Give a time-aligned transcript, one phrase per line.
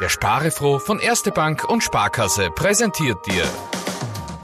[0.00, 3.44] Der Sparefroh von Erste Bank und Sparkasse präsentiert dir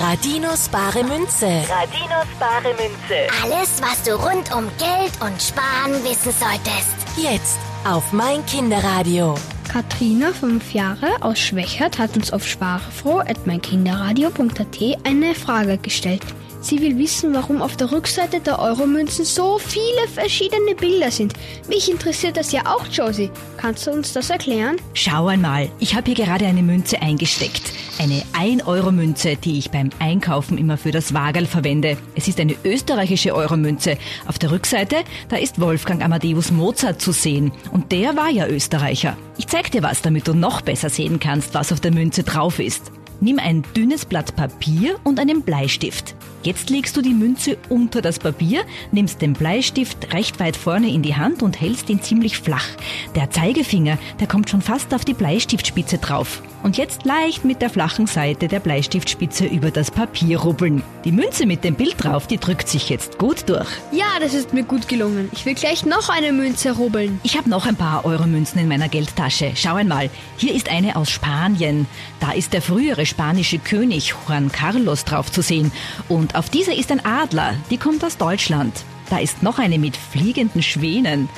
[0.00, 1.64] Radinos bare Münze.
[1.68, 3.26] Radinos bare Münze.
[3.42, 6.94] Alles, was du rund um Geld und Sparen wissen solltest.
[7.16, 9.34] Jetzt auf mein Kinderradio.
[9.70, 16.22] Katrina, fünf Jahre, aus Schwächert, hat uns auf sparefroh.meinkinderradio.at eine Frage gestellt.
[16.62, 21.34] Sie will wissen, warum auf der Rückseite der Euromünzen so viele verschiedene Bilder sind.
[21.68, 23.30] Mich interessiert das ja auch, Josie.
[23.56, 24.76] Kannst du uns das erklären?
[24.94, 27.72] Schau einmal, ich habe hier gerade eine Münze eingesteckt.
[27.98, 31.98] Eine 1-Euro-Münze, die ich beim Einkaufen immer für das Wagerl verwende.
[32.14, 33.98] Es ist eine österreichische Euro-Münze.
[34.28, 34.98] Auf der Rückseite,
[35.30, 37.50] da ist Wolfgang Amadeus Mozart zu sehen.
[37.72, 39.16] Und der war ja Österreicher.
[39.36, 42.60] Ich zeig dir was, damit du noch besser sehen kannst, was auf der Münze drauf
[42.60, 42.92] ist.
[43.20, 46.14] Nimm ein dünnes Blatt Papier und einen Bleistift.
[46.42, 51.02] Jetzt legst du die Münze unter das Papier, nimmst den Bleistift recht weit vorne in
[51.02, 52.66] die Hand und hältst ihn ziemlich flach.
[53.14, 56.42] Der Zeigefinger, der kommt schon fast auf die Bleistiftspitze drauf.
[56.64, 60.82] Und jetzt leicht mit der flachen Seite der Bleistiftspitze über das Papier rubbeln.
[61.04, 63.68] Die Münze mit dem Bild drauf, die drückt sich jetzt gut durch.
[63.90, 65.28] Ja, das ist mir gut gelungen.
[65.32, 67.20] Ich will gleich noch eine Münze rubbeln.
[67.24, 69.52] Ich habe noch ein paar Euromünzen in meiner Geldtasche.
[69.56, 71.86] Schau einmal, hier ist eine aus Spanien.
[72.20, 75.72] Da ist der frühere spanische König Juan Carlos drauf zu sehen.
[76.08, 78.84] Und auf dieser ist ein Adler, die kommt aus Deutschland.
[79.10, 81.28] Da ist noch eine mit fliegenden Schwänen.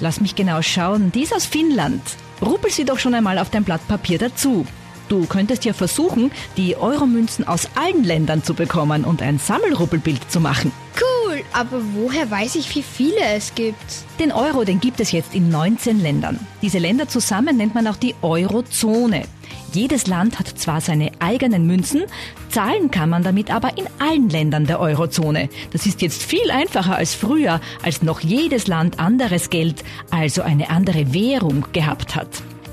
[0.00, 2.02] Lass mich genau schauen, die ist aus Finnland.
[2.40, 4.66] Ruppel sie doch schon einmal auf dein Blatt Papier dazu.
[5.08, 10.40] Du könntest ja versuchen, die Euromünzen aus allen Ländern zu bekommen und ein Sammelruppelbild zu
[10.40, 10.70] machen.
[11.00, 13.76] Cool, aber woher weiß ich, wie viele es gibt?
[14.20, 16.38] Den Euro, den gibt es jetzt in 19 Ländern.
[16.62, 19.24] Diese Länder zusammen nennt man auch die Eurozone.
[19.72, 22.04] Jedes Land hat zwar seine eigenen Münzen,
[22.48, 25.48] zahlen kann man damit aber in allen Ländern der Eurozone.
[25.72, 30.70] Das ist jetzt viel einfacher als früher, als noch jedes Land anderes Geld, also eine
[30.70, 32.28] andere Währung gehabt hat.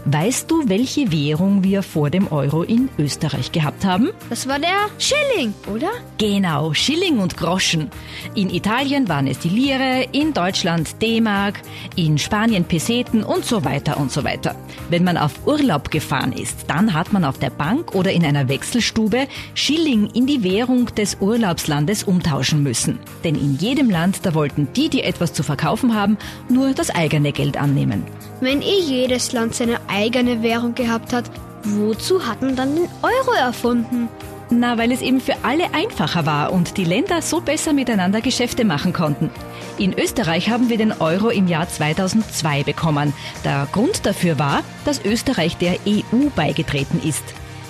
[0.08, 4.12] Weißt du, welche Währung wir vor dem Euro in Österreich gehabt haben?
[4.30, 5.90] Das war der Schilling, oder?
[6.20, 7.90] Genau, Schilling und Groschen.
[8.36, 11.60] In Italien waren es die Lire, in Deutschland D-Mark,
[11.96, 14.56] in Spanien Peseten und so weiter und so weiter.
[14.92, 18.48] Wenn man auf Urlaub gefahren ist, dann hat man auf der Bank oder in einer
[18.48, 23.00] Wechselstube Schilling in die Währung des Urlaubslandes umtauschen müssen.
[23.24, 27.32] Denn in jedem Land, da wollten die, die etwas zu verkaufen haben, nur das eigene
[27.32, 28.04] Geld annehmen.
[28.42, 31.26] Wenn eh jedes Land seine eigene Währung gehabt hat,
[31.64, 34.10] wozu hat man dann den Euro erfunden?
[34.50, 38.64] Na, weil es eben für alle einfacher war und die Länder so besser miteinander Geschäfte
[38.64, 39.32] machen konnten.
[39.78, 43.14] In Österreich haben wir den Euro im Jahr 2002 bekommen.
[43.44, 47.24] Der Grund dafür war, dass Österreich der EU beigetreten ist.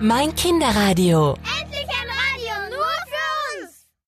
[0.00, 1.36] Mein Kinderradio.
[1.62, 1.75] Endlich